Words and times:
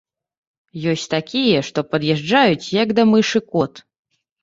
Ёсць 0.93 1.03
такія, 1.15 1.59
што 1.69 1.79
пад'язджаюць, 1.91 2.71
як 2.83 2.89
да 3.01 3.09
мышы 3.15 3.47
кот. 3.55 3.73